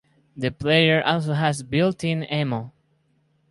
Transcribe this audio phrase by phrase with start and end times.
[0.35, 2.73] The player also has built-in ammo.